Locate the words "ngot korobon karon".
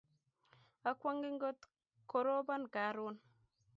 1.35-3.15